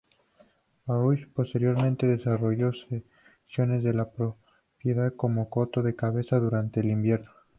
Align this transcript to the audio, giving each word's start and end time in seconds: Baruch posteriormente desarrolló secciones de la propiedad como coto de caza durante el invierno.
Baruch 0.87 1.31
posteriormente 1.31 2.07
desarrolló 2.07 2.71
secciones 2.73 3.83
de 3.83 3.93
la 3.93 4.09
propiedad 4.09 5.13
como 5.15 5.47
coto 5.47 5.83
de 5.83 5.95
caza 5.95 6.39
durante 6.39 6.79
el 6.79 6.87
invierno. 6.89 7.29